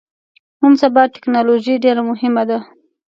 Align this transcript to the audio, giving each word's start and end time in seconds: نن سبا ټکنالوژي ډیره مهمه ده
نن 0.59 0.73
سبا 0.81 1.03
ټکنالوژي 1.15 1.75
ډیره 1.83 2.01
مهمه 2.09 2.43
ده 2.49 2.57